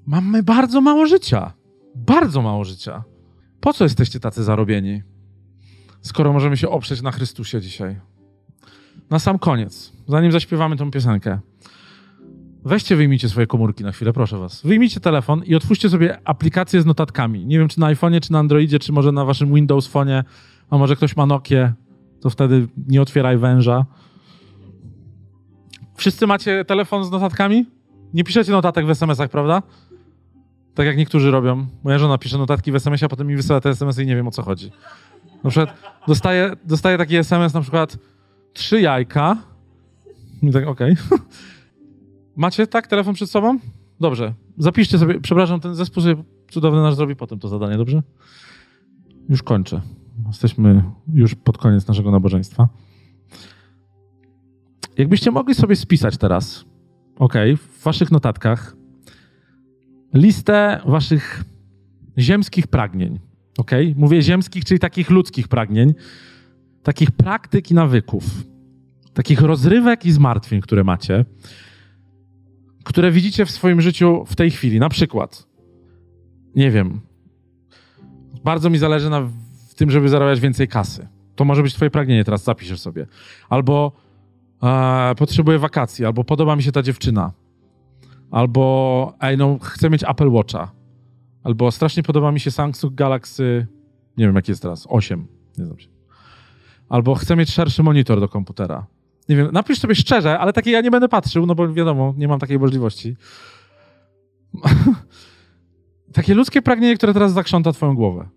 [0.05, 1.53] Mamy bardzo mało życia.
[1.95, 3.03] Bardzo mało życia.
[3.59, 5.03] Po co jesteście tacy zarobieni?
[6.01, 7.99] Skoro możemy się oprzeć na Chrystusie dzisiaj.
[9.09, 11.39] Na sam koniec, zanim zaśpiewamy tą piosenkę.
[12.65, 14.61] Weźcie, wyjmijcie swoje komórki na chwilę, proszę was.
[14.61, 17.45] Wyjmijcie telefon i otwórzcie sobie aplikację z notatkami.
[17.45, 20.23] Nie wiem, czy na iPhone'ie, czy na Androidzie, czy może na waszym Windows Phone,
[20.69, 21.73] a może ktoś ma Nokię,
[22.21, 23.85] to wtedy nie otwieraj węża.
[25.95, 27.65] Wszyscy macie telefon z notatkami?
[28.13, 29.63] Nie piszecie notatek w SMS-ach, prawda?
[30.75, 31.67] Tak jak niektórzy robią.
[31.83, 34.27] Moja żona pisze notatki w SMS-ie, a potem mi wysyła te SMS-y i nie wiem
[34.27, 34.71] o co chodzi.
[35.43, 37.97] Na przykład dostaję, dostaję taki SMS na przykład
[38.57, 39.37] trzy jajka.
[40.41, 40.95] I tak, okej.
[41.07, 41.19] Okay.
[42.35, 43.59] Macie tak telefon przed sobą?
[43.99, 44.33] Dobrze.
[44.57, 48.03] Zapiszcie sobie, przepraszam, ten zespół sobie cudowny nasz zrobi potem to zadanie, dobrze?
[49.29, 49.81] Już kończę.
[50.27, 52.67] Jesteśmy już pod koniec naszego nabożeństwa.
[54.97, 56.65] Jakbyście mogli sobie spisać teraz,
[57.19, 58.75] ok, w waszych notatkach
[60.13, 61.43] listę waszych
[62.17, 63.19] ziemskich pragnień.
[63.57, 63.71] Ok?
[63.95, 65.93] Mówię ziemskich, czyli takich ludzkich pragnień,
[66.87, 68.23] takich praktyk i nawyków,
[69.13, 71.25] takich rozrywek i zmartwień, które macie,
[72.83, 74.79] które widzicie w swoim życiu w tej chwili.
[74.79, 75.47] Na przykład,
[76.55, 77.01] nie wiem,
[78.43, 79.21] bardzo mi zależy na
[79.69, 81.07] w tym, żeby zarabiać więcej kasy.
[81.35, 83.07] To może być twoje pragnienie, teraz zapiszesz sobie.
[83.49, 83.91] Albo
[84.63, 87.31] e, potrzebuję wakacji, albo podoba mi się ta dziewczyna,
[88.31, 90.71] albo ej, no, chcę mieć Apple Watcha,
[91.43, 93.67] albo strasznie podoba mi się Samsung Galaxy,
[94.17, 95.96] nie wiem jaki jest teraz, 8, nie znam się.
[96.89, 98.87] Albo chcę mieć szerszy monitor do komputera.
[99.29, 102.27] Nie wiem, napisz sobie szczerze, ale takiej ja nie będę patrzył, no bo wiadomo, nie
[102.27, 103.15] mam takiej możliwości.
[106.13, 108.29] Takie ludzkie pragnienie, które teraz zakrząta twoją głowę.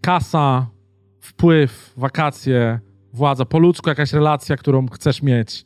[0.00, 0.66] Kasa,
[1.20, 2.80] wpływ, wakacje,
[3.12, 5.64] władza, po ludzku jakaś relacja, którą chcesz mieć.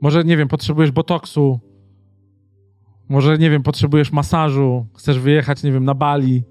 [0.00, 1.60] Może, nie wiem, potrzebujesz botoksu.
[3.08, 4.86] Może, nie wiem, potrzebujesz masażu.
[4.96, 6.44] Chcesz wyjechać, nie wiem, na Bali.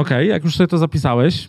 [0.00, 1.48] Okay, jak już sobie to zapisałeś,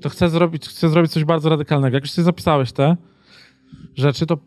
[0.00, 1.96] to chcę zrobić, chcę zrobić coś bardzo radykalnego.
[1.96, 2.96] Jak już sobie zapisałeś te
[3.94, 4.38] rzeczy, to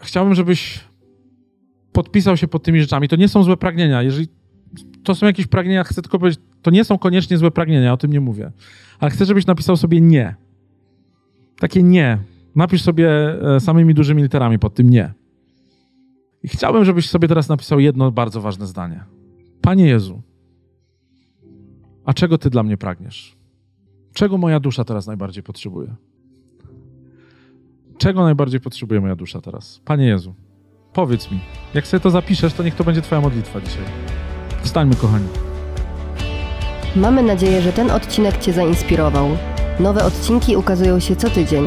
[0.00, 0.80] chciałbym, żebyś
[1.92, 3.08] podpisał się pod tymi rzeczami.
[3.08, 4.02] To nie są złe pragnienia.
[4.02, 4.28] Jeżeli
[5.04, 8.12] to są jakieś pragnienia, chcę tylko powiedzieć, to nie są koniecznie złe pragnienia, o tym
[8.12, 8.52] nie mówię.
[9.00, 10.34] Ale chcę, żebyś napisał sobie nie.
[11.58, 12.18] Takie nie.
[12.56, 13.08] Napisz sobie
[13.56, 15.12] e, samymi dużymi literami pod tym nie.
[16.44, 19.04] I chciałbym, żebyś sobie teraz napisał jedno bardzo ważne zdanie.
[19.60, 20.22] Panie Jezu,
[22.04, 23.36] a czego Ty dla mnie pragniesz?
[24.14, 25.94] Czego moja dusza teraz najbardziej potrzebuje?
[27.98, 29.80] Czego najbardziej potrzebuje moja dusza teraz?
[29.84, 30.34] Panie Jezu,
[30.92, 31.40] powiedz mi.
[31.74, 33.84] Jak sobie to zapiszesz, to niech to będzie Twoja modlitwa dzisiaj.
[34.62, 35.28] Wstańmy, kochani.
[36.96, 39.28] Mamy nadzieję, że ten odcinek Cię zainspirował.
[39.80, 41.66] Nowe odcinki ukazują się co tydzień.